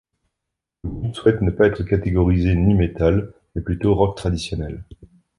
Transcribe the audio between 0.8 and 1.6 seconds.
Le groupe souhaite ne